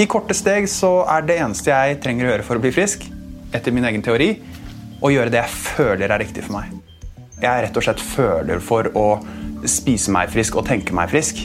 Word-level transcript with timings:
I 0.00 0.06
korte 0.08 0.32
steg 0.32 0.64
så 0.72 1.02
er 1.12 1.26
det 1.28 1.34
eneste 1.42 1.68
jeg 1.68 1.98
trenger 2.00 2.24
å 2.24 2.30
gjøre 2.30 2.44
for 2.46 2.56
å 2.56 2.62
bli 2.62 2.70
frisk, 2.72 3.02
etter 3.52 3.74
min 3.76 3.84
egen 3.84 4.00
teori, 4.00 4.30
å 5.04 5.10
gjøre 5.12 5.32
det 5.32 5.42
jeg 5.42 5.56
føler 5.76 6.06
er 6.08 6.22
riktig 6.22 6.46
for 6.46 6.56
meg. 6.56 6.70
Jeg 7.42 7.64
rett 7.66 7.76
og 7.76 7.84
slett 7.84 8.00
føler 8.00 8.62
for 8.64 8.88
å 8.96 9.04
spise 9.68 10.12
meg 10.14 10.30
frisk 10.32 10.56
og 10.56 10.64
tenke 10.70 10.94
meg 10.96 11.12
frisk. 11.12 11.42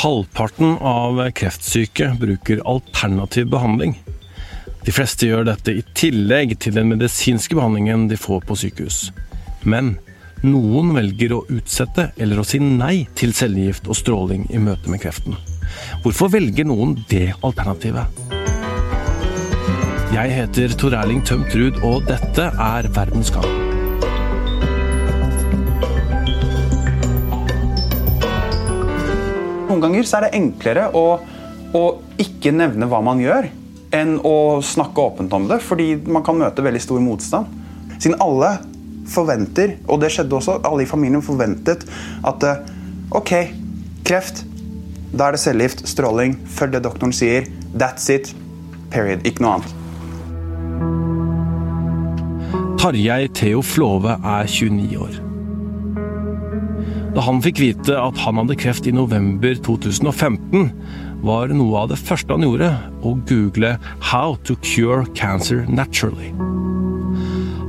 Halvparten 0.00 0.76
av 0.84 1.22
kreftsyke 1.36 2.10
bruker 2.20 2.60
alternativ 2.68 3.48
behandling. 3.54 3.96
De 4.84 4.92
fleste 4.92 5.28
gjør 5.30 5.48
dette 5.48 5.72
i 5.80 5.84
tillegg 5.96 6.52
til 6.60 6.76
den 6.76 6.92
medisinske 6.92 7.56
behandlingen 7.56 8.10
de 8.12 8.20
får 8.20 8.44
på 8.44 8.58
sykehus. 8.60 9.06
Men 9.64 9.94
noen 10.44 10.92
velger 10.96 11.32
å 11.36 11.46
utsette 11.48 12.10
eller 12.20 12.40
å 12.40 12.46
si 12.48 12.60
nei 12.60 13.06
til 13.16 13.32
cellegift 13.36 13.88
og 13.88 13.96
stråling 13.96 14.50
i 14.52 14.60
møte 14.60 14.92
med 14.92 15.00
kreften. 15.00 15.40
Hvorfor 16.04 16.30
velger 16.32 16.68
noen 16.68 16.96
det 17.10 17.30
alternativet? 17.46 18.30
Jeg 20.10 20.32
heter 20.34 20.72
Tor 20.74 20.96
Erling 20.98 21.20
Tømt 21.22 21.52
Ruud, 21.54 21.76
og 21.86 22.08
dette 22.08 22.48
er 22.50 22.88
Verdens 22.96 23.30
gang. 23.30 23.46
Noen 29.70 29.84
ganger 29.84 30.02
er 30.02 30.26
det 30.26 30.32
enklere 30.34 30.88
å, 30.98 31.04
å 31.78 31.84
ikke 32.18 32.50
nevne 32.52 32.90
hva 32.90 32.98
man 33.06 33.22
gjør, 33.22 33.46
enn 33.94 34.16
å 34.26 34.58
snakke 34.66 35.06
åpent 35.12 35.38
om 35.38 35.46
det, 35.50 35.60
fordi 35.62 35.92
man 36.10 36.26
kan 36.26 36.38
møte 36.42 36.66
veldig 36.66 36.82
stor 36.82 36.98
motstand. 37.04 37.46
Siden 38.00 38.18
alle 38.18 38.56
forventer, 39.10 39.78
og 39.86 40.02
det 40.02 40.10
skjedde 40.14 40.36
også, 40.36 40.58
alle 40.66 40.84
i 40.84 40.90
familien 40.90 41.22
forventet 41.22 41.86
at 42.26 42.46
eh, 42.50 42.62
OK, 43.14 43.32
kreft, 44.06 44.44
da 45.10 45.26
er 45.26 45.34
det 45.34 45.42
cellegift, 45.42 45.82
stråling, 45.90 46.36
følg 46.46 46.76
det 46.76 46.84
doktoren 46.86 47.14
sier. 47.14 47.48
That's 47.74 48.06
it. 48.12 48.30
Period. 48.90 49.26
Ikke 49.26 49.42
noe 49.44 49.58
annet. 49.58 49.76
Tarjei 52.80 53.26
Theo 53.36 53.60
Flove 53.62 54.14
er 54.16 54.46
29 54.48 55.00
år. 55.02 55.18
Da 57.10 57.24
han 57.26 57.42
fikk 57.42 57.58
vite 57.60 57.96
at 57.98 58.20
han 58.22 58.38
hadde 58.38 58.56
kreft 58.58 58.86
i 58.86 58.94
november 58.94 59.58
2015, 59.66 60.70
var 61.26 61.50
noe 61.52 61.82
av 61.82 61.90
det 61.90 61.98
første 62.00 62.32
han 62.32 62.46
gjorde 62.46 62.70
å 63.02 63.16
google 63.28 63.74
'How 64.00 64.38
to 64.46 64.56
cure 64.62 65.04
cancer 65.14 65.66
naturally'. 65.68 66.32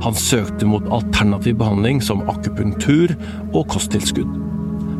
Han 0.02 0.14
søkte 0.14 0.66
mot 0.66 0.88
alternativ 0.90 1.58
behandling 1.58 2.00
som 2.00 2.24
akupunktur 2.30 3.14
og 3.52 3.68
kosttilskudd. 3.68 4.51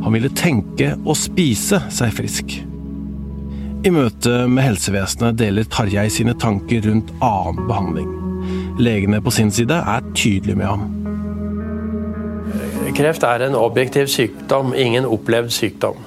Han 0.03 0.17
ville 0.17 0.31
tenke 0.35 0.93
og 1.05 1.17
spise 1.19 1.79
seg 1.95 2.15
frisk. 2.17 2.57
I 3.83 3.91
møte 3.91 4.45
med 4.47 4.63
helsevesenet 4.63 5.39
deler 5.41 5.67
Tarjei 5.67 6.09
sine 6.11 6.35
tanker 6.39 6.85
rundt 6.87 7.11
annen 7.23 7.65
behandling. 7.67 8.11
Legene 8.83 9.19
på 9.23 9.33
sin 9.35 9.51
side 9.55 9.75
er 9.75 10.05
tydelige 10.15 10.59
med 10.59 10.71
ham. 10.71 10.85
Kreft 12.93 13.25
er 13.25 13.47
en 13.47 13.57
objektiv 13.57 14.11
sykdom, 14.13 14.75
ingen 14.77 15.07
opplevd 15.09 15.51
sykdom. 15.55 15.99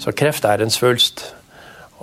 Så 0.00 0.14
kreft 0.16 0.46
er 0.48 0.62
en 0.64 0.72
svulst. 0.72 1.26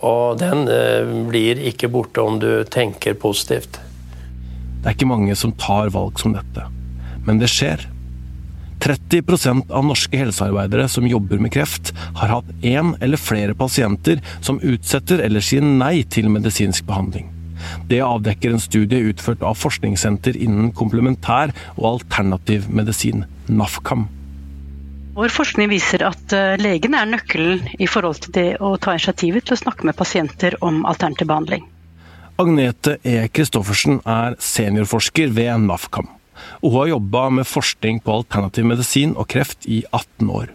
Og 0.05 0.39
den 0.39 0.67
eh, 0.71 1.07
blir 1.27 1.59
ikke 1.71 1.89
borte 1.91 2.23
om 2.23 2.37
du 2.39 2.63
tenker 2.71 3.17
positivt. 3.19 3.79
Det 4.79 4.87
er 4.87 4.95
ikke 4.95 5.09
mange 5.09 5.35
som 5.35 5.51
tar 5.59 5.91
valg 5.91 6.21
som 6.21 6.35
dette, 6.37 6.67
men 7.27 7.41
det 7.41 7.49
skjer. 7.51 7.83
30% 8.79 9.71
av 9.71 9.85
norske 9.85 10.19
helsearbeidere 10.19 10.87
som 10.91 11.07
jobber 11.07 11.41
med 11.41 11.53
kreft, 11.53 11.91
har 12.15 12.35
hatt 12.37 12.53
én 12.65 12.95
eller 13.03 13.19
flere 13.19 13.55
pasienter 13.57 14.21
som 14.41 14.61
utsetter 14.63 15.23
eller 15.25 15.43
sier 15.43 15.65
nei 15.65 16.03
til 16.07 16.29
medisinsk 16.31 16.87
behandling. 16.87 17.29
Det 17.89 17.99
avdekker 18.03 18.53
en 18.53 18.63
studie 18.63 19.09
utført 19.11 19.43
av 19.43 19.57
forskningssenter 19.59 20.37
innen 20.39 20.71
komplementær 20.75 21.51
og 21.75 21.89
alternativ 21.95 22.69
medisin, 22.71 23.25
NAFKAM. 23.47 24.07
Vår 25.19 25.33
forskning 25.35 25.67
viser 25.71 26.05
at 26.07 26.31
eh, 26.35 26.55
legen 26.61 26.95
er 26.95 27.09
nøkkelen 27.09 27.65
i 27.81 27.87
forhold 27.91 28.21
til 28.23 28.35
det 28.37 28.47
å 28.63 28.77
ta 28.79 28.93
initiativet 28.95 29.43
til 29.47 29.57
å 29.57 29.63
snakke 29.65 29.89
med 29.89 29.97
pasienter 29.99 30.55
om 30.63 30.85
alternativ 30.87 31.27
behandling. 31.27 31.65
Agnete 32.39 32.95
E. 33.03 33.25
Christoffersen 33.27 33.99
er 34.07 34.37
seniorforsker 34.39 35.33
ved 35.35 35.65
NAFKAM. 35.65 36.07
Og 36.61 36.71
hun 36.71 36.79
har 36.81 36.93
jobba 36.93 37.25
med 37.39 37.49
forskning 37.49 38.01
på 38.05 38.21
alternativ 38.21 38.67
medisin 38.69 39.15
og 39.17 39.29
kreft 39.31 39.67
i 39.67 39.83
18 39.91 40.29
år. 40.29 40.53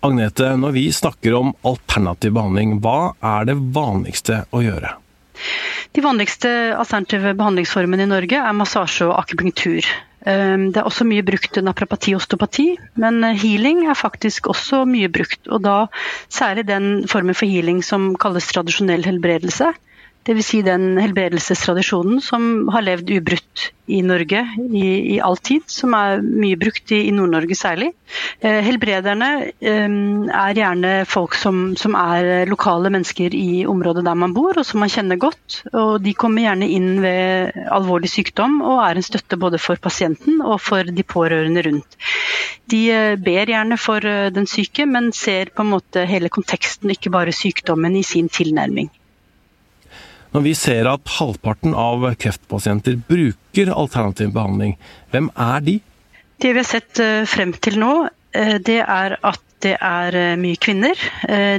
Agnete, 0.00 0.54
når 0.56 0.72
vi 0.72 0.86
snakker 0.96 1.34
om 1.36 1.52
alternativ 1.66 2.32
behandling, 2.32 2.78
hva 2.80 3.12
er 3.20 3.50
det 3.50 3.58
vanligste 3.76 4.44
å 4.56 4.62
gjøre? 4.64 4.94
De 5.92 6.04
vanligste 6.04 6.50
alternative 6.76 7.34
behandlingsformene 7.36 8.06
i 8.06 8.08
Norge 8.08 8.40
er 8.40 8.56
massasje 8.56 9.08
og 9.08 9.18
akupunktur. 9.20 9.84
Ehm, 10.28 10.68
det 10.72 10.80
er 10.80 10.88
også 10.88 11.06
mye 11.08 11.24
brukt 11.24 11.56
naprapati 11.64 12.14
og 12.14 12.20
osteopati, 12.20 12.66
men 13.00 13.22
healing 13.40 13.86
er 13.88 13.98
faktisk 13.98 14.50
også 14.52 14.82
mye 14.88 15.08
brukt. 15.12 15.40
Og 15.48 15.64
da 15.64 15.76
særlig 16.32 16.66
den 16.68 16.90
formen 17.08 17.36
for 17.36 17.48
healing 17.48 17.80
som 17.84 18.12
kalles 18.20 18.48
tradisjonell 18.52 19.04
helbredelse. 19.06 19.72
Dvs. 20.28 20.46
Si 20.50 20.58
den 20.60 20.98
helbredelsestradisjonen 21.00 22.18
som 22.20 22.68
har 22.74 22.84
levd 22.84 23.08
ubrutt 23.16 23.70
i 23.90 24.02
Norge 24.04 24.42
i, 24.60 25.14
i 25.14 25.16
all 25.24 25.38
tid, 25.40 25.64
som 25.72 25.94
er 25.96 26.20
mye 26.20 26.58
brukt 26.60 26.92
i, 26.92 26.98
i 27.08 27.14
Nord-Norge 27.14 27.56
særlig. 27.56 27.88
Eh, 28.44 28.58
helbrederne 28.66 29.30
eh, 29.48 29.96
er 30.42 30.58
gjerne 30.58 30.92
folk 31.08 31.38
som, 31.40 31.62
som, 31.80 31.96
er 31.96 32.44
lokale 32.50 32.92
mennesker 32.92 33.34
i 33.36 33.64
området 33.70 34.04
der 34.06 34.20
man 34.20 34.36
bor, 34.36 34.60
og 34.60 34.68
som 34.68 34.84
man 34.84 34.92
kjenner 34.92 35.20
godt. 35.20 35.62
Og 35.72 35.96
de 36.04 36.14
kommer 36.14 36.44
gjerne 36.44 36.68
inn 36.68 36.92
ved 37.00 37.56
alvorlig 37.72 38.12
sykdom 38.12 38.60
og 38.60 38.84
er 38.84 39.00
en 39.00 39.08
støtte 39.08 39.40
både 39.40 39.62
for 39.62 39.80
pasienten 39.80 40.44
og 40.44 40.60
for 40.60 40.84
de 40.84 41.06
pårørende 41.16 41.64
rundt. 41.70 41.98
De 42.70 42.84
eh, 42.92 43.16
ber 43.16 43.56
gjerne 43.56 43.80
for 43.80 44.04
den 44.04 44.46
syke, 44.46 44.84
men 44.84 45.14
ser 45.16 45.54
på 45.56 45.64
en 45.64 45.74
måte 45.78 46.04
hele 46.06 46.28
konteksten, 46.28 46.92
ikke 46.92 47.16
bare 47.16 47.34
sykdommen, 47.34 47.96
i 47.96 48.06
sin 48.06 48.28
tilnærming. 48.28 48.92
Når 50.30 50.42
vi 50.44 50.52
ser 50.54 50.86
at 50.86 51.10
halvparten 51.18 51.72
av 51.74 52.04
kreftpasienter 52.22 53.00
bruker 53.08 53.72
alternativ 53.74 54.30
behandling, 54.36 54.76
hvem 55.10 55.30
er 55.34 55.64
de? 55.66 55.78
Det 56.40 56.52
vi 56.54 56.60
har 56.62 56.68
sett 56.68 57.00
eh, 57.02 57.24
frem 57.26 57.50
til 57.58 57.80
nå, 57.82 57.94
eh, 58.32 58.58
det 58.62 58.78
er 58.84 59.16
at 59.18 59.42
det 59.60 59.74
er 59.74 60.16
eh, 60.16 60.36
mye 60.40 60.56
kvinner. 60.56 61.00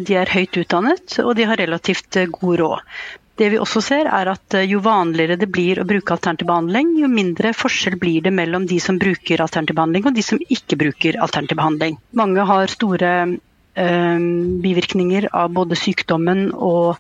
De 0.08 0.16
er 0.18 0.32
høyt 0.32 0.56
utdannet, 0.58 1.20
og 1.22 1.36
de 1.38 1.46
har 1.50 1.60
relativt 1.60 2.18
god 2.32 2.56
råd. 2.64 2.96
Det 3.38 3.50
vi 3.54 3.60
også 3.60 3.82
ser 3.84 4.08
er 4.08 4.30
at 4.30 4.56
Jo 4.70 4.80
vanligere 4.86 5.38
det 5.40 5.50
blir 5.52 5.80
å 5.82 5.86
bruke 5.88 6.16
alternativ 6.16 6.48
behandling, 6.50 6.96
jo 7.02 7.10
mindre 7.12 7.54
forskjell 7.58 8.00
blir 8.00 8.24
det 8.24 8.34
mellom 8.38 8.68
de 8.70 8.80
som 8.84 9.00
bruker 9.02 9.42
alternativ 9.44 9.78
behandling 9.80 10.08
og 10.08 10.16
de 10.16 10.26
som 10.26 10.42
ikke 10.48 10.78
bruker 10.80 11.20
alternativ 11.20 11.60
behandling. 11.60 11.98
Mange 12.18 12.46
har 12.48 12.74
store 12.74 13.14
øh, 13.28 14.28
bivirkninger 14.66 15.30
av 15.32 15.54
både 15.58 15.80
sykdommen 15.80 16.52
og 16.54 17.00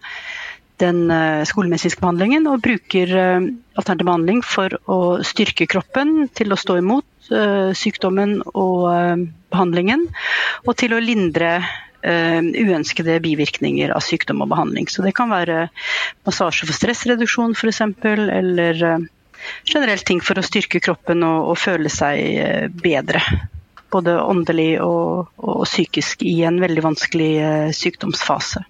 den 0.81 1.11
eh, 1.11 1.43
skolemedisinske 1.47 2.01
behandlingen 2.01 2.47
og 2.49 2.63
bruker 2.65 3.13
eh, 3.17 3.45
alternativ 3.77 4.07
behandling 4.07 4.41
for 4.45 4.75
å 4.91 4.99
styrke 5.25 5.67
kroppen 5.69 6.27
til 6.37 6.53
å 6.53 6.59
stå 6.59 6.79
imot 6.81 7.31
eh, 7.31 7.71
sykdommen 7.77 8.39
og 8.51 9.29
behandlingen, 9.51 10.07
og 10.65 10.75
til 10.81 10.95
å 10.95 11.03
lindre 11.03 11.59
uønskede 12.01 13.19
bivirkninger 13.21 13.91
av 13.93 14.01
sykdom 14.01 14.39
og 14.41 14.47
behandling. 14.49 14.87
Så 14.89 15.03
det 15.05 15.11
kan 15.13 15.29
være 15.29 15.67
massasje 16.25 16.65
for 16.65 16.73
stressreduksjon 16.73 17.53
f.eks., 17.53 17.81
eller 18.09 18.79
generelt 19.69 20.07
ting 20.09 20.17
for 20.25 20.41
å 20.41 20.45
styrke 20.45 20.81
kroppen 20.81 21.21
og, 21.21 21.51
og 21.51 21.59
føle 21.61 21.91
seg 21.93 22.73
bedre. 22.81 23.21
Både 23.93 24.17
åndelig 24.17 24.79
og, 24.81 25.29
og, 25.37 25.61
psykisk 25.69 26.25
i 26.25 26.39
en 26.49 26.57
veldig 26.63 26.87
vanskelig 26.87 27.31
sykdomsfase. 27.77 28.65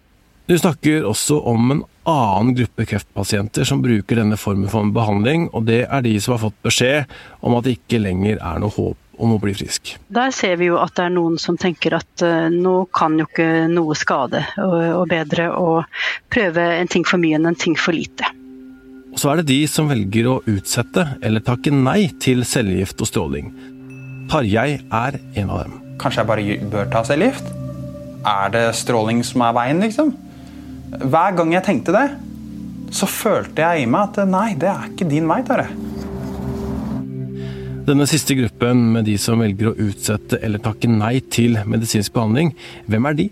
Du 0.51 0.57
snakker 0.59 1.07
også 1.07 1.39
om 1.47 1.71
en 1.71 1.85
annen 2.09 2.55
gruppe 2.55 2.85
kreftpasienter 2.89 3.67
som 3.67 3.81
bruker 3.83 4.21
denne 4.21 4.37
formen 4.39 4.69
for 4.71 4.87
behandling, 4.93 5.49
og 5.53 5.67
det 5.69 5.83
er 5.85 6.03
de 6.05 6.15
som 6.21 6.35
har 6.35 6.43
fått 6.47 6.57
beskjed 6.65 7.15
om 7.45 7.57
at 7.57 7.67
det 7.67 7.77
ikke 7.77 8.01
lenger 8.01 8.41
er 8.41 8.61
noe 8.61 8.73
håp 8.73 8.97
om 9.21 9.35
å 9.35 9.39
bli 9.41 9.53
frisk. 9.53 9.93
Der 10.09 10.33
ser 10.33 10.57
vi 10.57 10.71
jo 10.71 10.79
at 10.81 10.95
det 10.97 11.05
er 11.05 11.13
noen 11.13 11.37
som 11.41 11.57
tenker 11.61 11.93
at 11.99 12.23
uh, 12.25 12.49
nå 12.49 12.87
kan 12.95 13.19
jo 13.19 13.27
ikke 13.29 13.67
noe 13.69 13.97
skade, 13.97 14.41
og, 14.63 14.77
og, 14.97 15.03
bedre 15.11 15.51
å 15.53 15.81
prøve 16.31 16.65
en 16.79 16.89
ting 16.89 17.05
for 17.07 17.21
mye 17.21 17.37
enn 17.37 17.51
en 17.51 17.59
ting 17.59 17.77
for 17.77 17.95
lite. 17.95 18.31
Og 19.11 19.19
så 19.19 19.33
er 19.33 19.41
det 19.41 19.51
de 19.51 19.59
som 19.67 19.89
velger 19.91 20.29
å 20.31 20.39
utsette 20.47 21.05
eller 21.21 21.43
takke 21.45 21.73
nei 21.75 22.07
til 22.23 22.45
cellegift 22.47 23.03
og 23.03 23.09
stråling. 23.11 23.51
Tarjei 24.31 24.79
er 24.79 25.19
en 25.41 25.51
av 25.51 25.65
dem. 25.65 25.77
Kanskje 26.01 26.23
jeg 26.23 26.29
bare 26.31 26.59
bør 26.71 26.91
ta 26.93 27.03
cellegift? 27.05 27.51
Er 28.25 28.53
det 28.53 28.67
stråling 28.79 29.19
som 29.27 29.43
er 29.43 29.57
veien, 29.57 29.81
liksom? 29.83 30.13
Hver 30.91 31.37
gang 31.37 31.53
jeg 31.55 31.63
tenkte 31.63 31.95
det, 31.95 32.07
så 32.91 33.07
følte 33.07 33.63
jeg 33.63 33.85
i 33.85 33.89
meg 33.89 34.11
at 34.11 34.27
nei, 34.27 34.49
det 34.59 34.67
er 34.67 34.89
ikke 34.89 35.07
din 35.07 35.29
vei, 35.29 35.39
Tare. 35.47 35.69
Denne 37.87 38.05
siste 38.05 38.35
gruppen 38.37 38.83
med 38.93 39.07
de 39.09 39.15
som 39.19 39.41
velger 39.41 39.71
å 39.71 39.77
utsette 39.87 40.37
eller 40.43 40.61
takke 40.61 40.89
nei 40.91 41.15
til 41.33 41.57
medisinsk 41.65 42.13
behandling, 42.13 42.51
hvem 42.91 43.07
er 43.09 43.17
de? 43.17 43.27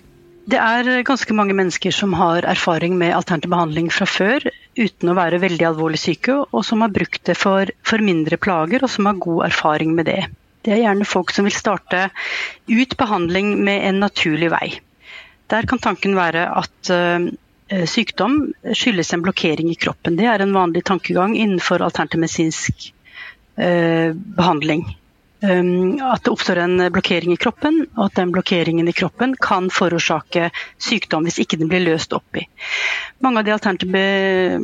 Det 0.50 0.57
er 0.57 1.03
ganske 1.06 1.35
mange 1.38 1.53
mennesker 1.53 1.94
som 1.94 2.15
har 2.17 2.47
erfaring 2.50 2.95
med 2.97 3.13
alternativ 3.13 3.51
behandling 3.53 3.91
fra 3.94 4.07
før, 4.09 4.47
uten 4.79 5.11
å 5.11 5.17
være 5.19 5.41
veldig 5.44 5.67
alvorlig 5.67 6.00
syke, 6.01 6.39
og 6.50 6.63
som 6.65 6.81
har 6.81 6.95
brukt 6.95 7.21
det 7.29 7.35
for, 7.38 7.69
for 7.85 8.01
mindre 8.01 8.39
plager, 8.41 8.81
og 8.81 8.89
som 8.89 9.06
har 9.06 9.19
god 9.21 9.45
erfaring 9.51 9.94
med 10.00 10.09
det. 10.09 10.23
Det 10.65 10.73
er 10.73 10.81
gjerne 10.88 11.07
folk 11.07 11.35
som 11.35 11.45
vil 11.45 11.56
starte 11.56 12.07
ut 12.71 12.95
behandling 12.97 13.53
med 13.67 13.85
en 13.91 14.01
naturlig 14.01 14.50
vei. 14.56 14.65
Der 15.53 15.69
kan 15.69 15.81
tanken 15.83 16.17
være 16.17 16.47
at 16.63 16.91
uh, 16.94 17.29
sykdom 17.69 18.39
skyldes 18.74 19.13
en 19.13 19.24
blokkering 19.25 19.69
i 19.71 19.77
kroppen. 19.80 20.18
Det 20.18 20.25
er 20.30 20.42
en 20.44 20.56
vanlig 20.56 20.83
tankegang 20.89 21.36
innenfor 21.38 21.83
alternativmedisinsk 21.86 22.89
uh, 23.62 24.16
behandling. 24.16 24.88
Um, 25.42 26.01
at 26.04 26.25
det 26.25 26.33
oppstår 26.33 26.60
en 26.60 26.81
blokkering 26.92 27.31
i 27.31 27.39
kroppen, 27.39 27.86
og 27.95 28.10
at 28.10 28.18
den 28.19 28.33
blokkeringen 28.36 28.89
i 28.92 28.95
kroppen 28.95 29.38
kan 29.39 29.69
forårsake 29.71 30.50
sykdom 30.83 31.24
hvis 31.24 31.39
ikke 31.39 31.62
den 31.62 31.71
blir 31.71 31.86
løst 31.86 32.12
opp 32.18 32.36
i. 32.36 32.44
Mange 33.24 33.39
av 33.39 33.48
de 33.48 33.54
alternative 33.56 34.01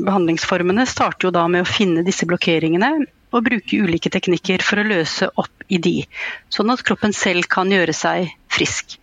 behandlingsformene 0.03 0.83
starter 0.89 1.29
jo 1.29 1.35
da 1.35 1.45
med 1.47 1.63
å 1.63 1.69
finne 1.69 2.03
disse 2.03 2.27
blokkeringene 2.27 2.91
og 3.35 3.47
bruke 3.47 3.79
ulike 3.79 4.11
teknikker 4.11 4.63
for 4.63 4.81
å 4.81 4.87
løse 4.87 5.29
opp 5.39 5.63
i 5.71 5.79
de, 5.79 6.01
sånn 6.51 6.71
at 6.73 6.83
kroppen 6.87 7.15
selv 7.15 7.47
kan 7.51 7.71
gjøre 7.71 7.95
seg 7.95 8.35
frisk. 8.51 8.97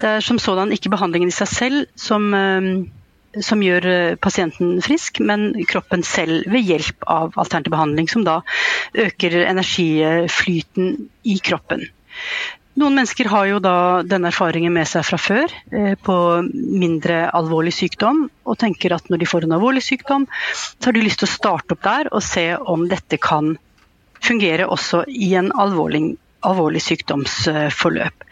Det 0.00 0.16
er 0.16 0.24
som 0.24 0.40
sådan 0.40 0.72
ikke 0.72 0.92
behandlingen 0.92 1.28
i 1.32 1.36
seg 1.36 1.52
selv 1.52 1.84
som 2.00 2.32
um, 2.32 2.72
som 3.44 3.62
gjør 3.64 3.86
eh, 3.90 4.16
pasienten 4.20 4.76
frisk, 4.84 5.20
men 5.20 5.48
kroppen 5.68 6.04
selv 6.06 6.46
ved 6.52 6.66
hjelp 6.68 7.06
av 7.10 7.32
alternativ 7.36 7.74
behandling, 7.74 8.08
som 8.08 8.26
da 8.26 8.40
øker 9.06 9.40
energiflyten 9.46 10.94
i 11.24 11.38
kroppen. 11.44 11.86
Noen 12.76 12.98
mennesker 12.98 13.30
har 13.32 13.46
jo 13.48 13.58
da 13.64 13.76
denne 14.04 14.28
erfaringen 14.28 14.74
med 14.74 14.84
seg 14.88 15.04
fra 15.08 15.16
før 15.20 15.52
eh, 15.72 15.94
på 15.96 16.16
mindre 16.52 17.22
alvorlig 17.36 17.72
sykdom, 17.72 18.26
og 18.44 18.58
tenker 18.60 18.92
at 18.96 19.08
når 19.08 19.22
de 19.22 19.28
får 19.30 19.46
en 19.46 19.56
alvorlig 19.56 19.84
sykdom, 19.86 20.26
så 20.52 20.90
har 20.90 20.96
de 20.96 21.04
lyst 21.06 21.22
til 21.22 21.30
å 21.30 21.36
starte 21.38 21.76
opp 21.76 21.84
der 21.86 22.12
og 22.12 22.24
se 22.24 22.50
om 22.56 22.84
dette 22.90 23.16
kan 23.16 23.54
fungere 24.20 24.68
også 24.68 25.06
i 25.08 25.32
en 25.40 25.48
alvorlig, 25.56 26.16
alvorlig 26.44 26.82
sykdomsforløp. 26.84 28.26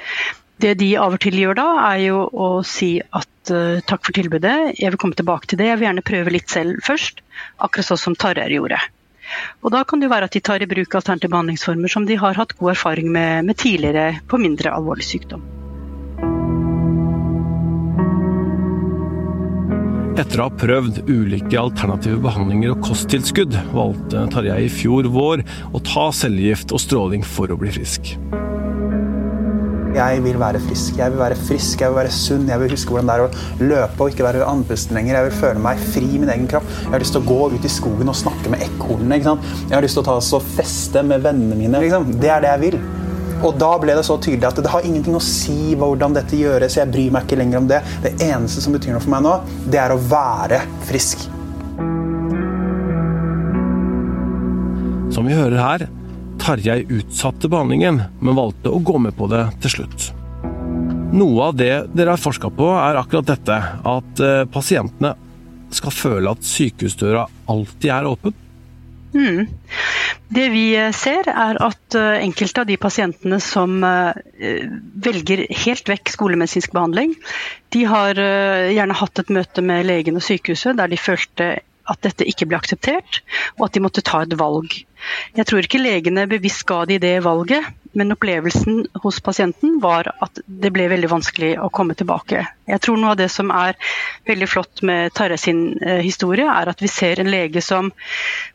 Det 0.62 0.74
de 0.78 0.90
av 1.02 1.16
og 1.16 1.22
til 1.22 1.36
gjør 1.40 1.56
da, 1.58 1.68
er 1.90 2.02
jo 2.04 2.18
å 2.30 2.48
si 2.66 2.96
at 3.02 3.50
uh, 3.50 3.80
takk 3.82 4.04
for 4.06 4.14
tilbudet, 4.14 4.76
jeg 4.78 4.92
vil 4.92 5.00
komme 5.00 5.18
tilbake 5.18 5.50
til 5.50 5.58
det, 5.60 5.72
jeg 5.72 5.80
vil 5.80 5.88
gjerne 5.88 6.04
prøve 6.06 6.34
litt 6.34 6.52
selv 6.52 6.78
først. 6.86 7.24
Akkurat 7.58 7.88
sånn 7.90 8.02
som 8.04 8.18
Tarjei 8.18 8.54
gjorde. 8.54 8.78
Og 9.64 9.72
Da 9.74 9.82
kan 9.88 9.98
det 9.98 10.06
jo 10.06 10.12
være 10.12 10.28
at 10.28 10.36
de 10.36 10.44
tar 10.44 10.62
i 10.62 10.68
bruk 10.70 10.94
alternative 10.94 11.32
behandlingsformer 11.32 11.90
som 11.90 12.06
de 12.06 12.18
har 12.20 12.38
hatt 12.38 12.54
god 12.60 12.74
erfaring 12.76 13.10
med, 13.10 13.48
med 13.48 13.58
tidligere 13.58 14.20
på 14.30 14.38
mindre 14.38 14.70
alvorlig 14.70 15.06
sykdom. 15.08 15.42
Etter 20.14 20.38
å 20.38 20.46
ha 20.46 20.54
prøvd 20.54 21.00
ulike 21.10 21.58
alternative 21.58 22.20
behandlinger 22.22 22.76
og 22.76 22.84
kosttilskudd, 22.86 23.56
valgte 23.74 24.28
Tarjei 24.30 24.68
i 24.68 24.70
fjor 24.70 25.10
vår 25.10 25.42
å 25.74 25.82
ta 25.82 26.06
cellegift 26.14 26.70
og 26.70 26.84
stråling 26.84 27.26
for 27.26 27.50
å 27.50 27.58
bli 27.58 27.74
frisk. 27.74 28.14
Jeg 29.94 30.22
vil 30.24 30.38
være 30.40 30.58
frisk, 30.64 30.96
jeg 30.98 31.12
vil 31.12 31.20
være 31.20 31.36
frisk, 31.38 31.82
jeg 31.84 31.92
vil 31.92 32.00
være 32.00 32.14
sunn, 32.14 32.48
jeg 32.50 32.60
vil 32.62 32.72
huske 32.74 32.90
hvordan 32.90 33.10
det 33.10 33.14
er 33.14 33.22
å 33.24 33.68
løpe 33.70 34.02
og 34.02 34.10
ikke 34.10 34.26
være 34.26 34.48
andpusten 34.50 34.98
lenger. 34.98 35.20
Jeg 35.20 35.28
vil 35.28 35.38
føle 35.38 35.62
meg 35.62 35.84
fri 35.94 36.08
i 36.08 36.18
min 36.18 36.32
egen 36.34 36.50
kropp. 36.50 36.66
Jeg 36.82 36.90
har 36.96 37.04
lyst 37.04 37.14
til 37.14 37.22
å 37.22 37.28
gå 37.28 37.38
ut 37.54 37.68
i 37.68 37.70
skogen 37.70 38.10
og 38.10 38.18
snakke 38.18 38.50
med 38.50 38.64
ekornene. 38.66 39.20
Jeg 39.22 39.76
har 39.76 39.86
lyst 39.86 39.98
til 39.98 40.02
å 40.02 40.08
ta 40.10 40.18
og 40.18 40.50
feste 40.56 41.04
med 41.06 41.22
vennene 41.24 41.58
mine. 41.58 41.82
Liksom. 41.84 42.10
Det 42.18 42.32
er 42.34 42.42
det 42.42 42.52
jeg 42.56 42.64
vil. 42.66 42.78
Og 43.44 43.58
da 43.60 43.70
ble 43.78 43.94
det 43.94 44.04
så 44.06 44.16
tydelig 44.18 44.48
at 44.48 44.58
det 44.64 44.70
har 44.72 44.86
ingenting 44.88 45.14
å 45.18 45.22
si 45.22 45.74
hvordan 45.78 46.16
dette 46.16 46.38
gjøres. 46.38 46.78
Jeg 46.80 46.90
bryr 46.90 47.14
meg 47.14 47.26
ikke 47.26 47.38
lenger 47.38 47.60
om 47.60 47.70
det. 47.70 47.82
Det 48.02 48.16
eneste 48.24 48.64
som 48.64 48.74
betyr 48.74 48.96
noe 48.96 49.04
for 49.04 49.14
meg 49.14 49.26
nå, 49.26 49.36
det 49.70 49.82
er 49.82 49.94
å 49.94 50.00
være 50.00 50.62
frisk. 50.88 51.26
Som 55.14 55.28
vi 55.30 55.36
hører 55.36 55.60
her, 55.60 55.86
Tarjei 56.44 56.84
utsatte 56.88 57.48
behandlingen, 57.48 58.02
men 58.20 58.36
valgte 58.36 58.68
å 58.68 58.78
gå 58.84 58.98
med 59.00 59.14
på 59.16 59.24
det 59.32 59.46
til 59.64 59.78
slutt. 59.78 60.10
Noe 61.16 61.46
av 61.46 61.54
det 61.56 61.72
dere 61.96 62.12
har 62.12 62.20
forska 62.20 62.50
på, 62.52 62.66
er 62.76 62.98
akkurat 63.00 63.30
dette. 63.30 63.56
At 63.88 64.20
eh, 64.20 64.42
pasientene 64.52 65.14
skal 65.72 65.94
føle 65.96 66.34
at 66.36 66.44
sykehusdøra 66.44 67.22
alltid 67.48 67.88
er 67.96 68.10
åpen. 68.10 68.36
Mm. 69.14 69.46
Det 70.36 70.46
vi 70.52 70.66
eh, 70.76 70.92
ser, 70.92 71.32
er 71.32 71.62
at 71.64 71.96
eh, 71.96 72.20
enkelte 72.26 72.60
av 72.60 72.68
de 72.68 72.76
pasientene 72.82 73.40
som 73.40 73.80
velger 75.08 75.46
helt 75.64 75.88
vekk 75.88 76.12
skolemedisinsk 76.12 76.76
behandling, 76.76 77.16
de 77.72 77.86
har 77.88 78.20
gjerne 78.20 79.00
hatt 79.00 79.24
et 79.24 79.32
møte 79.32 79.64
med 79.64 79.88
legen 79.88 80.20
og 80.20 80.28
sykehuset 80.28 80.76
der 80.76 80.92
de 80.92 81.00
følte 81.00 81.54
at 81.90 82.00
dette 82.04 82.26
ikke 82.28 82.48
ble 82.48 82.58
akseptert, 82.58 83.20
og 83.58 83.68
at 83.68 83.76
de 83.76 83.82
måtte 83.84 84.04
ta 84.04 84.22
et 84.24 84.36
valg. 84.40 84.72
Jeg 85.36 85.48
tror 85.48 85.66
ikke 85.66 85.82
legene 85.82 86.24
bevisst 86.30 86.64
ga 86.68 86.84
de 86.88 86.96
det 87.02 87.18
valget, 87.24 87.66
men 87.94 88.14
opplevelsen 88.14 88.80
hos 89.04 89.20
pasienten 89.22 89.76
var 89.82 90.08
at 90.24 90.40
det 90.46 90.72
ble 90.74 90.88
veldig 90.90 91.10
vanskelig 91.12 91.52
å 91.62 91.70
komme 91.74 91.94
tilbake. 91.98 92.42
Jeg 92.66 92.82
tror 92.82 92.98
noe 92.98 93.12
av 93.14 93.20
det 93.20 93.28
som 93.30 93.52
er 93.54 93.78
veldig 94.26 94.48
flott 94.50 94.82
med 94.86 95.14
Tarjei 95.14 95.38
sin 95.38 95.62
eh, 95.78 96.00
historie, 96.02 96.48
er 96.48 96.72
at 96.72 96.82
vi 96.82 96.90
ser 96.90 97.20
en 97.22 97.30
lege 97.30 97.62
som 97.62 97.92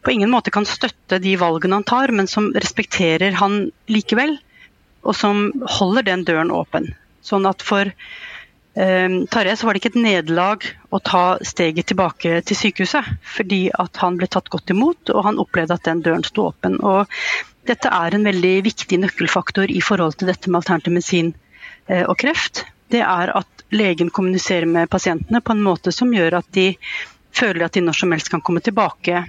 på 0.03 0.15
ingen 0.15 0.33
måte 0.33 0.51
kan 0.51 0.67
støtte 0.67 1.21
de 1.23 1.37
valgene 1.39 1.79
han 1.79 1.87
tar, 1.87 2.11
men 2.11 2.27
som 2.27 2.51
respekterer 2.55 3.37
han 3.39 3.69
likevel, 3.91 4.35
og 5.07 5.15
som 5.15 5.47
holder 5.79 6.09
den 6.09 6.25
døren 6.27 6.51
åpen. 6.51 6.91
Sånn 7.23 7.47
at 7.47 7.63
for 7.63 7.93
Tarjei 8.79 9.57
så 9.59 9.67
var 9.67 9.75
det 9.75 9.81
ikke 9.81 9.89
et 9.91 10.03
nederlag 10.03 10.65
å 10.95 11.01
ta 11.03 11.23
steget 11.43 11.89
tilbake 11.91 12.37
til 12.47 12.55
sykehuset, 12.55 13.09
fordi 13.27 13.65
at 13.75 13.99
han 13.99 14.15
ble 14.15 14.29
tatt 14.31 14.47
godt 14.53 14.71
imot 14.71 15.11
og 15.11 15.25
han 15.25 15.41
opplevde 15.41 15.75
at 15.75 15.87
den 15.89 16.03
døren 16.05 16.23
sto 16.23 16.45
åpen. 16.47 16.77
Og 16.79 17.09
dette 17.67 17.91
er 17.91 18.15
en 18.15 18.25
veldig 18.25 18.55
viktig 18.65 18.99
nøkkelfaktor 19.03 19.71
i 19.71 19.81
forhold 19.83 20.17
til 20.19 20.31
dette 20.31 20.49
med 20.49 20.61
alternativ 20.61 20.95
medisin 20.95 21.33
uh, 21.91 22.05
og 22.05 22.15
kreft. 22.21 22.63
Det 22.89 23.03
er 23.05 23.33
at 23.37 23.65
legen 23.75 24.09
kommuniserer 24.09 24.69
med 24.69 24.89
pasientene 24.89 25.43
på 25.45 25.53
en 25.53 25.65
måte 25.65 25.93
som 25.93 26.13
gjør 26.13 26.39
at 26.39 26.47
de 26.55 26.71
føler 27.35 27.67
at 27.67 27.75
de 27.75 27.83
når 27.85 27.99
som 27.99 28.15
helst 28.15 28.31
kan 28.33 28.41
komme 28.41 28.63
tilbake 28.65 29.21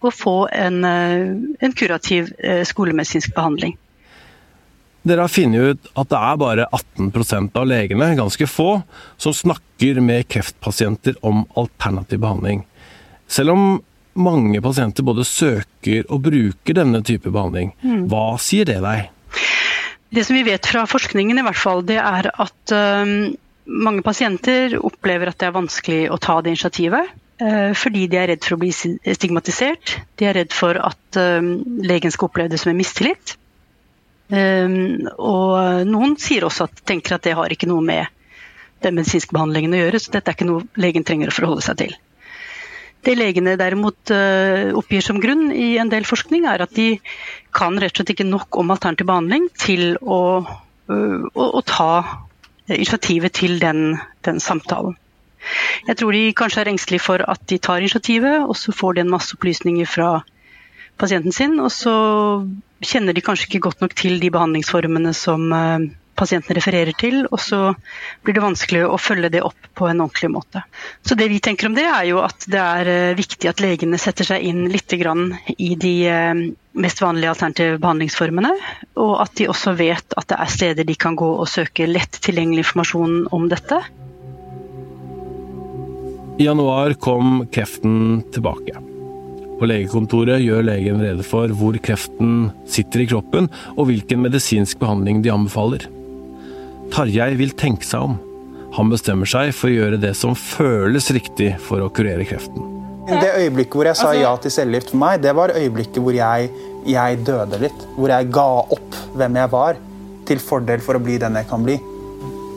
og 0.00 0.12
få 0.14 0.36
en, 0.54 0.84
uh, 0.84 1.64
en 1.64 1.76
kurativ 1.76 2.30
uh, 2.38 2.62
skolemedisinsk 2.68 3.34
behandling. 3.36 3.78
Dere 5.02 5.24
har 5.24 5.32
funnet 5.32 5.60
ut 5.60 5.92
at 5.96 6.10
det 6.12 6.18
er 6.18 6.40
bare 6.40 6.66
18% 6.76 7.54
av 7.56 7.68
legene, 7.68 8.10
ganske 8.18 8.48
få, 8.50 8.82
som 9.16 9.36
snakker 9.36 10.00
med 10.04 10.28
kreftpasienter 10.28 11.16
om 11.26 11.46
alternativ 11.56 12.20
behandling. 12.20 12.66
Selv 13.30 13.54
om 13.54 13.64
mange 14.20 14.60
pasienter 14.60 15.06
både 15.06 15.24
søker 15.24 16.04
og 16.10 16.26
bruker 16.26 16.76
denne 16.76 17.00
type 17.06 17.30
behandling. 17.32 17.72
Mm. 17.80 18.04
Hva 18.12 18.34
sier 18.42 18.68
det 18.68 18.80
deg? 18.84 19.08
Det 20.10 20.26
som 20.26 20.36
vi 20.36 20.44
vet 20.44 20.66
fra 20.66 20.84
forskningen, 20.90 21.38
i 21.38 21.46
hvert 21.46 21.60
fall, 21.60 21.84
det 21.86 22.00
er 22.02 22.28
at 22.34 22.74
mange 23.70 24.02
pasienter 24.04 24.74
opplever 24.82 25.30
at 25.30 25.38
det 25.40 25.48
er 25.48 25.56
vanskelig 25.56 26.00
å 26.10 26.18
ta 26.20 26.40
det 26.42 26.56
initiativet. 26.56 27.16
Uh, 27.40 27.70
fordi 27.72 28.02
de 28.10 28.18
er 28.20 28.26
redd 28.34 28.42
for 28.44 28.58
å 28.58 28.60
bli 28.60 28.68
stigmatisert. 28.74 29.94
De 30.20 30.26
er 30.28 30.36
redd 30.42 30.52
for 30.52 30.76
at 30.76 31.16
legen 31.16 32.12
skal 32.12 32.28
oppleve 32.28 32.52
det 32.52 32.60
som 32.60 32.74
en 32.74 32.82
mistillit. 32.82 33.38
Um, 34.30 35.08
og 35.18 35.86
noen 35.90 36.14
sier 36.22 36.46
også 36.46 36.68
at 36.68 36.84
tenker 36.86 37.16
at 37.16 37.24
det 37.26 37.34
har 37.34 37.50
ikke 37.50 37.66
noe 37.70 37.82
med 37.82 38.06
den 38.84 38.94
medisinske 38.96 39.34
behandlingen 39.34 39.74
å 39.74 39.80
gjøre, 39.82 40.00
så 40.00 40.14
dette 40.14 40.30
er 40.30 40.38
ikke 40.38 40.48
noe 40.48 40.64
legen 40.80 41.04
trenger 41.06 41.32
å 41.32 41.34
forholde 41.34 41.64
seg 41.66 41.80
til. 41.82 41.96
Det 43.04 43.16
legene 43.16 43.56
derimot 43.56 44.12
uh, 44.12 44.70
oppgir 44.76 45.04
som 45.04 45.20
grunn 45.22 45.48
i 45.56 45.72
en 45.80 45.90
del 45.92 46.06
forskning, 46.08 46.46
er 46.48 46.62
at 46.64 46.74
de 46.76 46.92
kan 47.56 47.78
rett 47.80 47.94
og 47.94 48.02
slett 48.02 48.14
ikke 48.14 48.28
nok 48.28 48.60
om 48.60 48.72
alternativ 48.74 49.08
behandling 49.08 49.48
til 49.58 49.94
å, 50.00 50.20
uh, 50.44 51.20
å, 51.32 51.46
å 51.48 51.62
ta 51.64 51.92
initiativet 52.70 53.34
til 53.40 53.56
den, 53.62 53.96
den, 54.26 54.40
samtalen. 54.40 54.94
Jeg 55.88 55.96
tror 55.96 56.12
de 56.12 56.26
kanskje 56.36 56.62
er 56.62 56.70
engstelige 56.70 57.02
for 57.02 57.24
at 57.24 57.42
de 57.48 57.56
tar 57.58 57.80
initiativet, 57.80 58.44
og 58.44 58.54
så 58.60 58.74
får 58.76 58.98
de 58.98 59.06
en 59.06 59.14
masse 59.16 59.32
opplysninger 59.34 59.88
fra 59.88 60.20
pasienten 61.00 61.34
sin, 61.34 61.56
og 61.62 61.72
så 61.74 61.94
kjenner 62.84 63.16
de 63.16 63.24
kanskje 63.24 63.48
ikke 63.48 63.64
godt 63.68 63.82
nok 63.84 63.96
til 63.98 64.20
de 64.22 64.30
behandlingsformene 64.32 65.12
som 65.16 65.48
eh, 65.56 65.88
pasienten 66.20 66.56
refererer 66.56 66.96
til, 66.98 67.22
og 67.30 67.40
så 67.40 67.60
blir 68.24 68.36
det 68.36 68.44
vanskelig 68.44 68.82
å 68.86 68.98
følge 69.00 69.30
det 69.32 69.42
opp 69.46 69.70
på 69.76 69.88
en 69.88 70.02
ordentlig 70.04 70.30
måte. 70.34 70.62
Så 71.06 71.16
det 71.18 71.30
vi 71.32 71.40
tenker 71.42 71.70
om 71.70 71.76
det, 71.76 71.86
er 71.88 72.08
jo 72.10 72.20
at 72.24 72.44
det 72.50 72.60
er 72.60 72.90
eh, 72.92 73.18
viktig 73.18 73.50
at 73.50 73.62
legene 73.64 74.00
setter 74.00 74.28
seg 74.28 74.44
inn 74.50 74.66
litt 74.72 74.90
i 74.90 75.70
de 75.80 75.94
eh, 76.10 76.42
mest 76.80 77.00
vanlige 77.02 77.32
alternative 77.32 77.80
behandlingsformene, 77.82 78.52
og 79.00 79.14
at 79.24 79.34
de 79.40 79.48
også 79.52 79.74
vet 79.78 80.18
at 80.20 80.28
det 80.32 80.40
er 80.40 80.54
steder 80.56 80.88
de 80.88 80.98
kan 80.98 81.16
gå 81.18 81.30
og 81.40 81.48
søke 81.48 81.88
lett 81.88 82.20
tilgjengelig 82.20 82.66
informasjon 82.66 83.24
om 83.32 83.48
dette. 83.50 83.80
I 86.40 86.46
januar 86.46 86.94
kom 86.96 87.42
kreften 87.52 88.22
tilbake. 88.32 88.89
På 89.60 89.68
legekontoret 89.68 90.40
gjør 90.40 90.64
legen 90.64 91.02
rede 91.04 91.24
for 91.26 91.52
hvor 91.52 91.76
kreften 91.84 92.48
sitter 92.64 93.02
i 93.04 93.08
kroppen, 93.10 93.50
og 93.76 93.90
hvilken 93.90 94.22
medisinsk 94.24 94.80
behandling 94.80 95.20
de 95.20 95.32
anbefaler. 95.34 95.84
Tarjei 96.94 97.34
vil 97.36 97.52
tenke 97.52 97.84
seg 97.84 98.08
om. 98.08 98.16
Han 98.78 98.88
bestemmer 98.88 99.28
seg 99.28 99.52
for 99.52 99.68
å 99.68 99.74
gjøre 99.74 99.98
det 100.00 100.14
som 100.16 100.32
føles 100.38 101.10
riktig 101.12 101.52
for 101.60 101.84
å 101.84 101.90
kurere 101.92 102.24
kreften. 102.24 102.64
Det 103.10 103.34
øyeblikket 103.42 103.76
hvor 103.76 103.88
jeg 103.90 103.98
sa 103.98 104.14
ja 104.14 104.30
til 104.40 104.54
cellegift 104.54 104.94
for 104.94 105.02
meg, 105.02 105.20
det 105.20 105.34
var 105.36 105.52
øyeblikket 105.52 106.00
hvor 106.00 106.16
jeg, 106.16 106.48
jeg 106.88 107.20
døde 107.26 107.60
litt. 107.60 107.84
Hvor 107.98 108.14
jeg 108.14 108.30
ga 108.32 108.48
opp 108.78 108.98
hvem 109.18 109.38
jeg 109.42 109.52
var, 109.52 109.80
til 110.30 110.40
fordel 110.40 110.80
for 110.84 110.96
å 110.96 111.02
bli 111.02 111.18
den 111.20 111.36
jeg 111.36 111.50
kan 111.50 111.66
bli. 111.66 111.76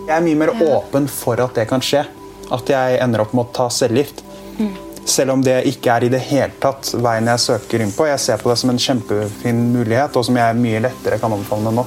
Jeg 0.08 0.16
er 0.16 0.24
mye 0.24 0.40
mer 0.40 0.54
åpen 0.70 1.10
for 1.12 1.42
at 1.44 1.60
det 1.60 1.68
kan 1.68 1.84
skje. 1.84 2.06
At 2.54 2.70
jeg 2.70 3.00
ender 3.04 3.26
opp 3.26 3.36
med 3.36 3.50
å 3.50 3.56
ta 3.60 3.68
cellegift. 3.74 4.24
Selv 5.10 5.34
om 5.36 5.42
det 5.44 5.58
ikke 5.68 5.92
er 5.98 6.06
i 6.06 6.12
det 6.14 6.22
hele 6.30 6.54
tatt 6.64 6.94
veien 7.04 7.28
jeg 7.28 7.44
søker 7.44 7.84
inn 7.84 7.92
på. 7.92 8.08
Jeg 8.08 8.22
ser 8.24 8.40
på 8.40 8.52
det 8.52 8.58
som 8.62 8.72
en 8.72 8.80
kjempefin 8.80 9.60
mulighet, 9.74 10.16
og 10.16 10.28
som 10.28 10.40
jeg 10.40 10.60
mye 10.60 10.84
lettere 10.86 11.20
kan 11.22 11.36
omfavne 11.36 11.74
nå. 11.76 11.86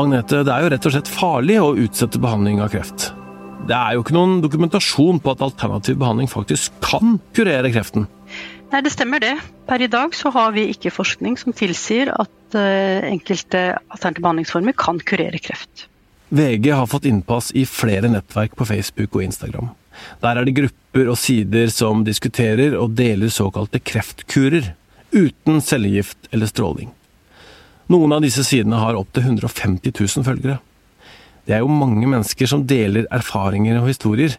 Agnete, 0.00 0.44
det 0.46 0.52
er 0.54 0.62
jo 0.62 0.70
rett 0.70 0.86
og 0.86 0.94
slett 0.94 1.10
farlig 1.10 1.56
å 1.60 1.72
utsette 1.82 2.20
behandling 2.22 2.60
av 2.62 2.70
kreft. 2.72 3.10
Det 3.68 3.76
er 3.76 3.96
jo 3.96 4.04
ikke 4.04 4.14
noen 4.16 4.38
dokumentasjon 4.44 5.18
på 5.22 5.34
at 5.34 5.42
alternativ 5.44 5.98
behandling 6.00 6.30
faktisk 6.30 6.76
kan 6.84 7.18
kurere 7.36 7.72
kreften. 7.74 8.06
Nei, 8.70 8.80
det 8.86 8.92
stemmer 8.94 9.22
det. 9.22 9.34
Per 9.66 9.82
i 9.82 9.90
dag 9.90 10.14
så 10.14 10.30
har 10.34 10.54
vi 10.54 10.68
ikke 10.70 10.92
forskning 10.94 11.36
som 11.40 11.54
tilsier 11.56 12.12
at 12.14 12.56
uh, 12.56 13.02
enkelte 13.08 13.64
alternative 13.90 14.24
behandlingsformer 14.24 14.76
kan 14.78 15.00
kurere 15.02 15.42
kreft. 15.42 15.88
VG 16.30 16.70
har 16.70 16.86
fått 16.86 17.04
innpass 17.10 17.50
i 17.52 17.66
flere 17.66 18.08
nettverk 18.08 18.56
på 18.56 18.66
Facebook 18.68 19.16
og 19.16 19.24
Instagram. 19.24 19.72
Der 20.22 20.38
er 20.38 20.46
det 20.46 20.54
grupper 20.56 21.10
og 21.10 21.18
sider 21.18 21.68
som 21.74 22.04
diskuterer 22.06 22.76
og 22.78 22.94
deler 22.98 23.32
såkalte 23.34 23.82
kreftkurer, 23.82 24.72
uten 25.10 25.58
cellegift 25.58 26.30
eller 26.30 26.46
stråling. 26.46 26.92
Noen 27.90 28.14
av 28.14 28.22
disse 28.22 28.44
sidene 28.46 28.78
har 28.78 28.94
opptil 28.94 29.26
150 29.26 29.90
000 29.90 30.26
følgere. 30.26 30.60
Det 31.48 31.56
er 31.56 31.64
jo 31.64 31.72
mange 31.72 32.06
mennesker 32.06 32.46
som 32.46 32.62
deler 32.68 33.08
erfaringer 33.10 33.80
og 33.80 33.88
historier, 33.90 34.36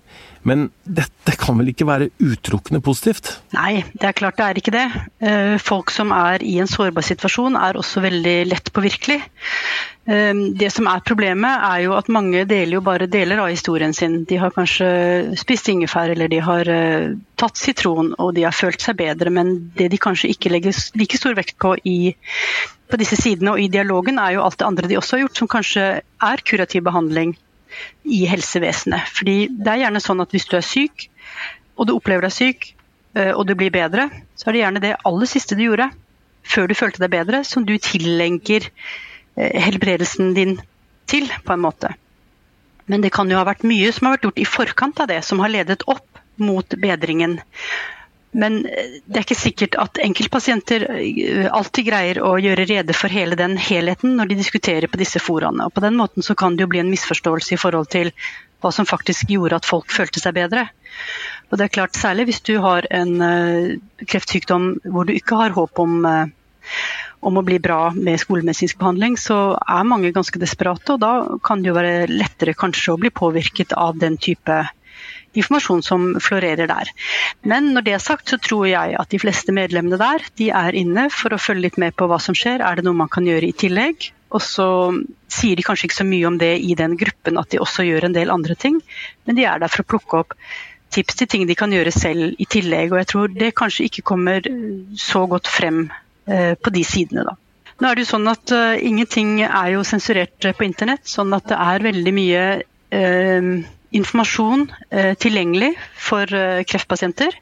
men 0.48 0.70
dette 0.88 1.34
kan 1.38 1.58
vel 1.60 1.74
ikke 1.74 1.88
være 1.90 2.08
utelukkende 2.22 2.80
positivt? 2.86 3.34
Nei, 3.52 3.82
det 3.92 4.08
er 4.08 4.16
klart 4.16 4.38
det 4.40 4.46
er 4.46 4.62
ikke 4.62 4.74
det. 4.78 4.86
Eh, 5.20 5.58
folk 5.60 5.92
som 5.92 6.14
er 6.16 6.46
i 6.46 6.56
en 6.64 6.72
sårbar 6.72 7.04
situasjon 7.06 7.58
er 7.60 7.80
også 7.82 8.06
veldig 8.06 8.38
lett 8.54 8.72
påvirkelig. 8.72 9.20
Eh, 10.06 10.34
det 10.58 10.72
som 10.74 10.88
er 10.90 11.04
problemet 11.06 11.66
er 11.68 11.84
jo 11.86 11.94
at 11.94 12.10
mange 12.10 12.44
deler 12.50 12.80
jo 12.80 12.84
bare 12.86 13.10
deler 13.12 13.44
av 13.44 13.52
historien 13.52 13.94
sin. 13.94 14.24
De 14.26 14.40
har 14.42 14.54
kanskje 14.56 14.88
spist 15.40 15.70
ingefær 15.70 16.14
eller 16.16 16.32
de 16.32 16.42
har 16.42 16.70
eh, 16.74 17.14
tatt 17.38 17.60
sitron 17.60 18.14
og 18.18 18.34
de 18.38 18.48
har 18.48 18.56
følt 18.56 18.82
seg 18.82 18.98
bedre, 19.02 19.34
men 19.34 19.54
det 19.78 19.92
de 19.94 20.02
kanskje 20.02 20.32
ikke 20.34 20.54
legger 20.54 20.78
like 20.98 21.20
stor 21.20 21.38
vekt 21.38 21.60
på 21.62 21.76
i 21.86 22.16
på 22.92 23.00
disse 23.00 23.16
sidene 23.16 23.54
og 23.54 23.62
i 23.64 23.70
dialogen 23.72 24.18
er 24.20 24.36
jo 24.36 24.44
alt 24.44 24.58
det 24.60 24.68
andre 24.68 24.90
de 24.92 24.98
også 25.00 25.16
har 25.16 25.22
gjort, 25.24 25.38
som 25.40 25.48
kanskje 25.48 25.86
er 26.04 26.44
kurativ 26.44 26.84
behandling 26.84 27.38
i 28.04 28.26
helsevesenet. 28.28 29.08
Fordi 29.16 29.36
det 29.48 29.72
er 29.72 29.86
gjerne 29.86 30.02
sånn 30.04 30.24
at 30.24 30.34
hvis 30.36 30.50
du 30.52 30.58
er 30.60 30.66
syk, 30.66 31.08
og 31.80 31.88
du 31.88 31.94
opplever 31.96 32.28
deg 32.28 32.36
syk, 32.36 32.74
eh, 33.16 33.32
og 33.32 33.46
du 33.48 33.56
blir 33.56 33.72
bedre, 33.72 34.10
så 34.36 34.50
er 34.50 34.58
det 34.58 34.64
gjerne 34.66 34.84
det 34.84 34.98
aller 35.08 35.32
siste 35.32 35.56
du 35.56 35.64
gjorde 35.70 35.88
før 36.52 36.68
du 36.68 36.76
følte 36.76 37.04
deg 37.04 37.14
bedre, 37.14 37.44
som 37.48 37.64
du 37.64 37.78
tillenker 37.78 38.68
helbredelsen 39.42 40.34
din 40.38 40.58
til, 41.10 41.28
på 41.46 41.54
en 41.54 41.64
måte. 41.64 41.94
Men 42.92 43.02
det 43.02 43.14
kan 43.16 43.30
jo 43.32 43.40
ha 43.40 43.48
vært 43.48 43.66
mye 43.68 43.92
som 43.94 44.08
har 44.08 44.18
vært 44.18 44.30
gjort 44.30 44.42
i 44.42 44.50
forkant 44.50 45.02
av 45.04 45.10
det, 45.12 45.22
som 45.26 45.42
har 45.44 45.52
ledet 45.54 45.84
opp 45.92 46.22
mot 46.42 46.78
bedringen. 46.82 47.40
Men 48.32 48.62
eh, 48.66 48.98
det 49.06 49.20
er 49.20 49.26
ikke 49.26 49.38
sikkert 49.38 49.76
at 49.80 50.00
enkeltpasienter 50.04 50.86
eh, 50.96 51.48
alltid 51.52 51.90
greier 51.90 52.22
å 52.24 52.38
gjøre 52.42 52.68
rede 52.70 52.96
for 52.96 53.12
hele 53.12 53.38
den 53.40 53.58
helheten 53.60 54.16
når 54.18 54.32
de 54.32 54.40
diskuterer 54.40 54.92
på 54.92 55.00
disse 55.02 55.20
foraene. 55.24 55.68
Og 55.68 55.76
på 55.76 55.84
den 55.84 56.00
måten 56.00 56.26
så 56.26 56.36
kan 56.40 56.56
det 56.56 56.66
jo 56.66 56.72
bli 56.72 56.82
en 56.84 56.92
misforståelse 56.92 57.56
i 57.56 57.62
forhold 57.62 57.92
til 57.92 58.14
hva 58.64 58.72
som 58.76 58.88
faktisk 58.88 59.32
gjorde 59.34 59.60
at 59.60 59.68
folk 59.68 59.92
følte 59.92 60.24
seg 60.24 60.38
bedre. 60.38 60.68
Og 61.52 61.60
det 61.60 61.68
er 61.68 61.76
klart, 61.76 61.98
Særlig 62.00 62.30
hvis 62.30 62.44
du 62.48 62.54
har 62.64 62.86
en 62.94 63.16
kreftsykdom 64.08 64.68
hvor 64.94 65.08
du 65.08 65.12
ikke 65.16 65.40
har 65.40 65.56
håp 65.56 65.82
om, 65.82 66.06
om 67.22 67.38
å 67.38 67.46
bli 67.46 67.60
bra 67.62 67.92
med 67.96 68.20
skolemedisinsk 68.22 68.80
behandling, 68.82 69.18
så 69.22 69.56
er 69.60 69.88
mange 69.88 70.12
ganske 70.16 70.42
desperate. 70.42 70.96
Og 70.96 71.02
da 71.02 71.14
kan 71.46 71.62
det 71.62 71.72
jo 71.72 71.78
være 71.78 72.12
lettere 72.12 72.58
kanskje 72.58 72.96
å 72.96 73.02
bli 73.02 73.14
påvirket 73.14 73.76
av 73.78 74.00
den 74.02 74.18
type 74.22 74.64
informasjon 75.38 75.84
som 75.86 76.08
florerer 76.20 76.68
der. 76.68 76.90
Men 77.48 77.72
når 77.76 77.86
det 77.86 77.94
er 77.96 78.04
sagt, 78.04 78.32
så 78.32 78.40
tror 78.42 78.66
jeg 78.68 78.98
at 79.00 79.14
de 79.14 79.20
fleste 79.22 79.54
medlemmene 79.56 80.00
der 80.02 80.26
de 80.40 80.50
er 80.52 80.78
inne 80.78 81.08
for 81.14 81.34
å 81.34 81.40
følge 81.42 81.70
litt 81.70 81.80
med 81.82 81.96
på 81.96 82.10
hva 82.12 82.20
som 82.20 82.36
skjer. 82.38 82.64
Er 82.66 82.80
det 82.80 82.88
noe 82.88 82.98
man 82.98 83.12
kan 83.12 83.28
gjøre 83.28 83.48
i 83.48 83.56
tillegg? 83.56 84.12
Og 84.32 84.44
så 84.44 84.68
sier 85.32 85.60
de 85.60 85.66
kanskje 85.68 85.88
ikke 85.88 86.02
så 86.02 86.08
mye 86.08 86.28
om 86.28 86.38
det 86.40 86.54
i 86.64 86.76
den 86.80 86.98
gruppen 87.00 87.40
at 87.40 87.52
de 87.52 87.60
også 87.64 87.86
gjør 87.88 88.08
en 88.08 88.16
del 88.16 88.32
andre 88.32 88.56
ting, 88.56 88.78
men 89.28 89.36
de 89.36 89.44
er 89.48 89.60
der 89.60 89.72
for 89.72 89.84
å 89.84 89.90
plukke 89.92 90.22
opp 90.24 90.38
tips 90.92 91.20
til 91.20 91.30
ting 91.32 91.44
de 91.48 91.56
kan 91.56 91.72
gjøre 91.72 91.92
selv 91.96 92.40
i 92.40 92.48
tillegg. 92.52 92.92
Og 92.92 93.02
jeg 93.02 93.10
tror 93.12 93.36
det 93.36 93.54
kanskje 93.60 93.88
ikke 93.88 94.06
kommer 94.08 94.48
så 95.00 95.26
godt 95.32 95.48
frem 95.52 95.86
på 96.26 96.72
de 96.72 96.84
sidene, 96.86 97.24
da. 97.26 97.34
Nå 97.82 97.90
er 97.90 97.98
det 97.98 98.04
jo 98.04 98.12
sånn 98.12 98.30
at 98.30 98.52
uh, 98.54 98.78
Ingenting 98.78 99.40
er 99.42 99.72
jo 99.74 99.82
sensurert 99.88 100.38
på 100.38 100.68
internett, 100.68 101.02
sånn 101.10 101.34
at 101.34 101.48
det 101.50 101.58
er 101.58 101.86
veldig 101.88 102.14
mye 102.14 102.44
uh, 102.62 103.50
informasjon 103.92 104.68
uh, 104.70 105.14
tilgjengelig 105.20 105.72
for 105.98 106.30
eh, 106.38 106.62
kreftpasienter. 106.68 107.36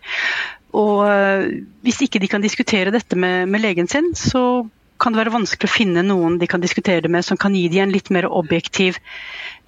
Og 0.78 1.06
eh, 1.10 1.48
hvis 1.86 2.04
ikke 2.06 2.22
de 2.22 2.30
kan 2.30 2.44
diskutere 2.44 2.94
dette 2.94 3.18
med, 3.18 3.48
med, 3.50 3.64
legen 3.64 3.90
sin, 3.90 4.12
så 4.18 4.68
kan 5.02 5.14
det 5.14 5.24
være 5.24 5.34
vanskelig 5.34 5.70
å 5.70 5.72
finne 5.72 6.04
noen 6.06 6.38
de 6.42 6.50
kan 6.50 6.62
diskutere 6.62 7.06
det 7.06 7.12
med 7.14 7.26
som 7.26 7.40
kan 7.40 7.56
gi 7.56 7.68
dem 7.72 7.88
en 7.88 7.94
litt 7.96 8.12
mer 8.14 8.28
objektiv 8.28 9.00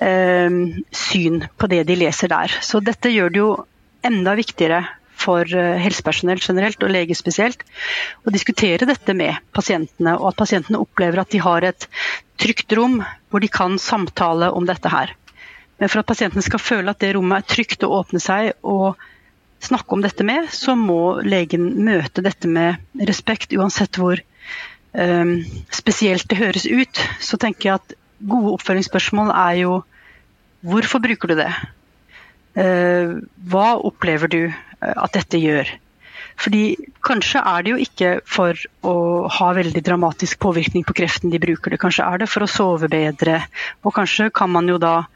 eh, 0.03 0.49
syn 0.93 1.45
på 1.57 1.71
det 1.71 1.85
de 1.89 1.97
leser 2.03 2.33
der. 2.33 2.57
Så 2.61 2.83
dette 2.85 3.13
gjør 3.13 3.33
det 3.33 3.41
jo 3.41 3.51
enda 4.05 4.35
viktigere 4.37 4.83
for 5.21 5.45
helsepersonell 5.85 6.41
generelt, 6.41 6.81
og 6.81 6.91
leger 6.93 7.17
spesielt, 7.17 7.63
å 8.25 8.33
diskutere 8.33 8.89
dette 8.89 9.15
med 9.17 9.37
pasientene, 9.55 10.17
og 10.17 10.31
at 10.31 10.41
pasientene 10.41 10.81
opplever 10.81 11.21
at 11.21 11.31
de 11.33 11.41
har 11.43 11.67
et 11.69 11.87
trygt 12.41 12.73
rom 12.77 12.99
hvor 13.29 13.43
de 13.43 13.49
kan 13.51 13.77
samtale 13.81 14.49
om 14.51 14.65
dette 14.69 14.91
her. 14.91 15.13
Men 15.81 15.89
for 15.89 16.01
at 16.01 16.09
pasienten 16.09 16.45
skal 16.45 16.61
føle 16.61 16.93
at 16.93 17.01
det 17.01 17.15
rommet 17.15 17.41
er 17.41 17.55
trygt 17.55 17.85
å 17.85 17.93
åpne 18.01 18.21
seg 18.21 18.51
og 18.61 18.99
snakke 19.61 19.95
om 19.95 20.03
dette 20.03 20.25
med, 20.25 20.49
så 20.53 20.75
må 20.77 21.21
legen 21.25 21.71
møte 21.85 22.23
dette 22.25 22.49
med 22.49 22.77
respekt, 23.09 23.53
uansett 23.57 23.97
hvor 23.97 24.21
um, 24.93 25.35
spesielt 25.73 26.27
det 26.29 26.37
høres 26.37 26.67
ut. 26.69 27.01
Så 27.21 27.39
tenker 27.41 27.69
jeg 27.69 27.79
at 27.79 27.95
gode 28.21 28.55
oppfølgingsspørsmål 28.57 29.33
er 29.33 29.61
jo 29.63 29.75
hvorfor 30.65 31.01
bruker 31.01 31.33
du 31.33 31.39
det? 31.41 31.51
Uh, 32.57 33.21
hva 33.49 33.73
opplever 33.81 34.29
du 34.29 34.41
at 34.81 35.13
dette 35.15 35.39
gjør? 35.41 35.69
Fordi 36.41 36.63
Kanskje 37.01 37.41
er 37.41 37.63
det 37.65 37.71
jo 37.71 37.77
ikke 37.81 38.09
for 38.29 38.57
å 38.85 38.93
ha 39.33 39.47
veldig 39.57 39.81
dramatisk 39.83 40.37
påvirkning 40.43 40.83
på 40.85 40.93
kreften 40.99 41.31
de 41.33 41.39
bruker 41.41 41.73
det. 41.73 41.79
Kanskje 41.81 42.05
er 42.05 42.21
det 42.21 42.27
for 42.29 42.45
å 42.45 42.49
sove 42.49 42.89
bedre. 42.91 43.39
Og 43.81 43.95
kanskje 43.95 44.29
kan 44.29 44.51
man 44.53 44.69
jo 44.69 44.77
da 44.81 45.07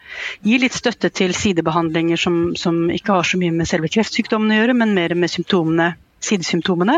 gi 0.46 0.58
litt 0.62 0.74
støtte 0.74 1.12
til 1.14 1.36
sidebehandlinger 1.38 2.20
som, 2.20 2.40
som 2.58 2.88
ikke 2.94 3.20
har 3.20 3.30
så 3.30 3.38
mye 3.42 3.54
med 3.54 3.70
selve 3.70 3.92
kreftsykdommen 3.94 4.56
å 4.56 4.60
gjøre, 4.60 4.78
men 4.82 4.98
mer 4.98 5.14
med 5.20 5.34
symptomene 5.34 5.94
sidesymptomene. 6.26 6.96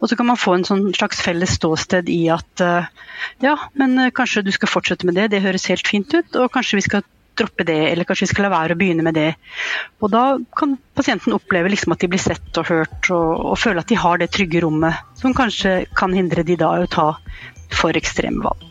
Og 0.00 0.08
så 0.08 0.16
kan 0.16 0.30
man 0.30 0.40
få 0.40 0.54
en 0.56 0.64
sånn 0.64 0.86
slags 0.96 1.20
felles 1.20 1.58
ståsted 1.58 2.08
i 2.08 2.22
at 2.32 2.62
eh, 2.64 2.86
ja, 3.44 3.58
men 3.76 3.98
eh, 4.00 4.12
kanskje 4.14 4.44
du 4.46 4.52
skal 4.54 4.70
fortsette 4.72 5.04
med 5.04 5.18
det, 5.18 5.26
det 5.34 5.42
høres 5.44 5.68
helt 5.68 5.90
fint 5.90 6.14
ut. 6.16 6.38
Og 6.40 6.48
kanskje 6.54 6.80
vi 6.80 6.86
skal 6.86 7.04
droppe 7.38 7.66
det, 7.66 7.78
eller 7.90 8.06
kanskje 8.08 8.26
vi 8.26 8.32
skal 8.32 8.46
la 8.48 8.52
være 8.54 8.76
å 8.76 8.80
begynne 8.80 9.04
med 9.06 9.16
det. 9.18 9.30
Og 10.02 10.12
Da 10.14 10.24
kan 10.56 10.76
pasienten 10.94 11.34
oppleve 11.36 11.72
liksom 11.72 11.94
at 11.94 12.04
de 12.04 12.10
blir 12.12 12.22
sett 12.22 12.60
og 12.60 12.68
hørt, 12.70 13.10
og, 13.10 13.30
og, 13.52 13.56
føle 13.58 13.82
at 13.82 13.90
de 13.90 13.98
har 13.98 14.20
det 14.20 14.30
trygge 14.34 14.62
rommet, 14.64 15.02
som 15.18 15.34
kanskje 15.36 15.84
kan 15.96 16.14
hindre 16.14 16.46
de 16.46 16.56
da 16.60 16.70
å 16.78 16.90
ta 16.90 17.08
for 17.74 17.96
ekstreme 17.96 18.44
valg. 18.44 18.70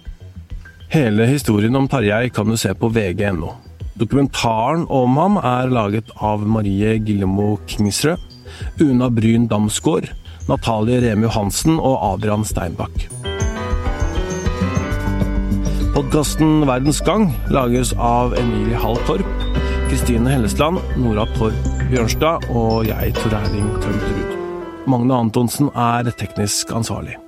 Hele 0.94 1.26
historien 1.26 1.76
om 1.76 1.88
Tarjei 1.90 2.30
kan 2.30 2.50
du 2.50 2.58
se 2.60 2.74
på 2.78 2.92
vg.no. 2.94 3.56
Dokumentaren 3.98 4.86
om 4.90 5.18
ham 5.18 5.40
er 5.42 5.74
laget 5.74 6.10
av 6.22 6.46
Marie 6.50 6.96
Gillemo 7.02 7.58
Kingsrød, 7.70 8.22
Una 8.82 9.10
Bryn 9.10 9.48
Damsgaard, 9.50 10.10
Natalie 10.50 11.02
Remi 11.02 11.28
Johansen 11.28 11.80
og 11.80 11.98
Adrian 12.14 12.46
Steinbakk. 12.46 13.08
Podkasten 15.94 16.64
Verdens 16.66 17.04
Gang 17.06 17.28
lages 17.54 17.92
av 18.02 18.34
Emilie 18.34 18.80
Hall 18.82 18.98
Torp, 19.06 19.28
Kristine 19.92 20.32
Hellesland, 20.32 20.80
Nora 20.98 21.28
Torp 21.36 21.68
Bjørnstad 21.92 22.48
og 22.50 22.88
jeg, 22.88 23.14
Tor 23.20 23.36
Erling 23.38 23.68
Tømterud. 23.78 24.34
Magne 24.90 25.20
Antonsen 25.28 25.70
er 25.78 26.10
teknisk 26.18 26.74
ansvarlig. 26.74 27.20